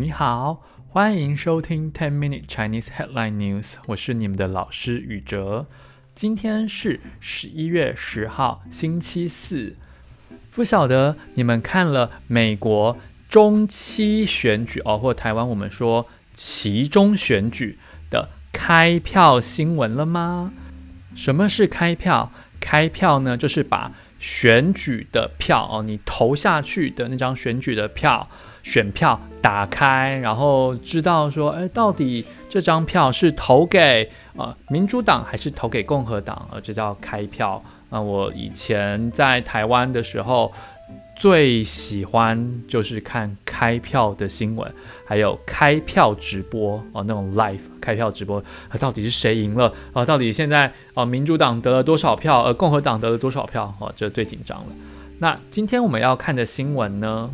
[0.00, 5.66] 你好，欢迎收听 Ten Minute Chinese Headline News，我是你们的老师宇哲。
[6.14, 9.76] 今天是十一月十号，星期四。
[10.52, 12.96] 不晓得你们看了美国
[13.28, 17.78] 中期选举哦，或台湾我们说期中选举
[18.10, 20.50] 的开票新闻了吗？
[21.14, 22.32] 什么是开票？
[22.58, 28.28] 开票呢，就是把选举的票哦，你投下去的那张选举的票，
[28.62, 36.46] 选票打开，然后知道说，哎，到底这张票是投给呃民主党还是投给共和党？
[36.52, 37.60] 呃，这叫开票。
[37.92, 40.52] 那、我以前在台湾的时候，
[41.20, 44.72] 最喜欢就是看开票的新闻，
[45.04, 49.66] 还有开票直播哦、那种 live 开票直播，呃、到底是谁赢了？
[49.92, 52.44] 啊、呃，到底现在啊、呃、民主党得了多少票？
[52.44, 53.70] 呃，共和党得了多少票？
[53.78, 54.68] 哦、这最紧张了。
[55.18, 57.28] 那今天我们要看的新闻呢，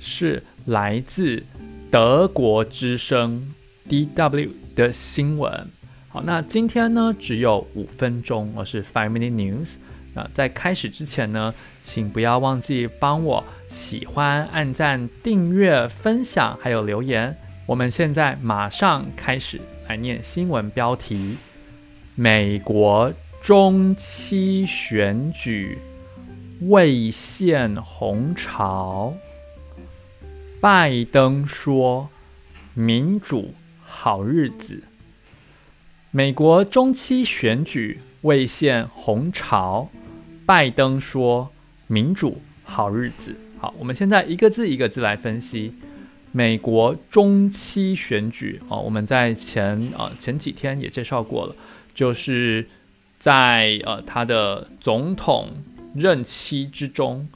[0.00, 1.44] 是来自
[1.88, 3.54] 德国之声
[3.88, 5.68] DW 的新闻。
[6.08, 9.74] 好，那今天呢只有五分钟，我是 Five Minute News。
[10.14, 17.36] 那在开始之前呢，请不要忘记帮我喜欢、按赞、订阅、分享，还有留言。
[17.66, 21.36] 我们现在马上开始来念新闻标题：
[22.16, 25.78] 美国中期选举
[26.62, 29.14] 未现红潮，
[30.60, 32.08] 拜登说
[32.74, 34.82] 民主好日子。
[36.12, 39.88] 美国中期选举未现红潮。
[40.44, 41.52] 拜登说
[41.86, 45.72] ：“民主好日子。”好，我们现在一个字一个字来分析。
[46.32, 51.54] 美国中期选举哦，我们在前呃前几天也介绍过了，
[51.94, 52.66] 就是
[53.20, 55.50] 在呃他的总统
[55.94, 57.28] 任期之中，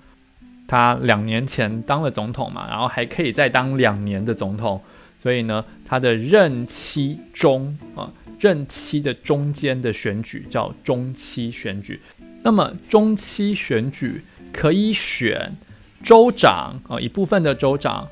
[0.66, 4.80] 他两年前当了总统嘛，然后还可以再当两年的总统，
[5.20, 8.10] 所以呢，他的任期中啊，
[8.44, 11.98] 任期的中间的选举叫中期选举。
[12.42, 14.22] 那么中期选举
[14.52, 15.56] 可以选
[16.02, 18.06] 州长啊，一部分的州长，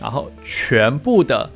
[0.00, 1.50] 然后全部的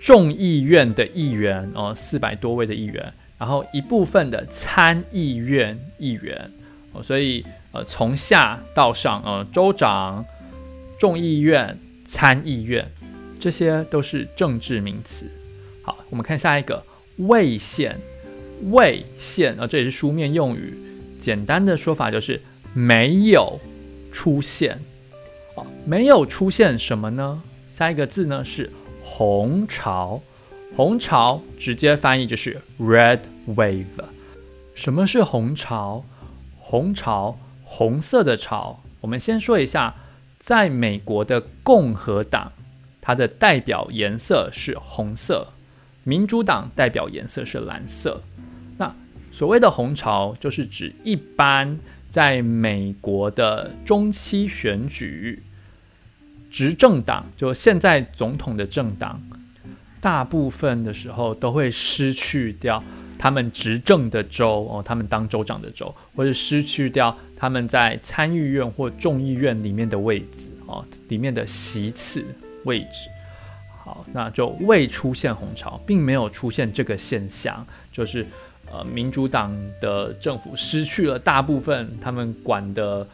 [0.00, 6.48] 众议院的议员哦，四百多位的议员，然后一部分的参议院议员
[6.92, 10.24] 哦，所以呃从下到上呃州长、
[10.96, 12.88] 众议院、参议院，
[13.40, 15.26] 这些都是政治名词。
[15.82, 16.80] 好，我们看下一个
[17.16, 17.98] 未现，
[18.70, 20.76] 未现啊，这也是书面用语。
[21.20, 22.40] 简单的说法就是
[22.72, 23.58] 没有
[24.12, 24.78] 出现，
[25.54, 27.42] 啊，没有出现什么呢？
[27.72, 28.70] 下一个字呢是
[29.02, 30.20] 红潮，
[30.76, 33.84] 红潮直接翻译就是 red wave。
[34.74, 36.04] 什么是红潮？
[36.58, 38.82] 红潮，红色的潮。
[39.00, 39.94] 我们先说一下，
[40.40, 42.52] 在美国的共和党，
[43.00, 45.53] 它的代表颜色是红色，
[46.04, 48.22] 民主党代表颜色是蓝色。
[48.78, 48.94] 那
[49.32, 51.76] 所谓的红潮，就是指一般
[52.10, 55.42] 在美国的中期选举，
[56.50, 59.20] 执政党就现在总统的政党，
[60.00, 62.82] 大部分的时候都会失去掉
[63.18, 72.24] 他们执政的州哦，他们当州长的州，或者失去掉他们在参议院或众议院里面的位置哦，里面的席次
[72.64, 73.08] 位置。
[73.84, 78.26] 好，那就未出现红潮，并没有出现这个现象，就是。
[78.72, 83.06] 呃，民主党的政府失去了大部分他们管的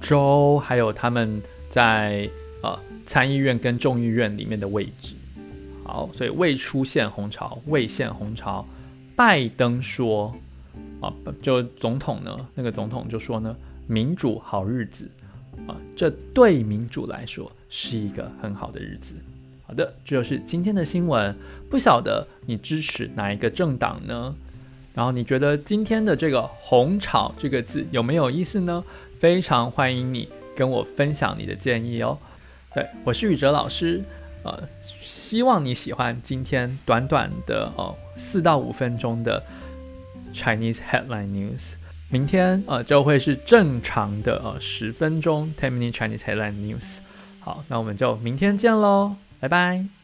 [0.00, 2.28] 州，还有他们在
[2.62, 5.14] 呃参议院跟众议院里面的位置。
[5.84, 8.64] 好，所以未出现红潮，未现红潮。
[9.16, 10.32] 拜登说
[11.00, 13.56] 啊，就总统呢，那个总统就说呢，
[13.88, 15.10] 民主好日子
[15.66, 19.14] 啊，这对民主来说是一个很好的日子。
[19.70, 21.32] 好的，这就是今天的新闻。
[21.70, 24.34] 不晓得你支持哪一个政党呢？
[24.94, 28.82] 然后你觉得今天的这个“红潮”这个字有没有意思呢？
[29.20, 32.18] 非常欢迎你跟我分享你的建议哦。
[32.74, 34.02] 对，我是宇哲老师，
[34.42, 34.60] 呃，
[35.00, 39.40] 希望你喜欢今天短短的哦四到五分钟的
[40.34, 41.74] Chinese Headline News。
[42.08, 46.96] 明天呃就会是正常的呃十分钟 Ten Minute Chinese Headline News。
[47.38, 49.99] 好，那我们就明天见喽，拜拜。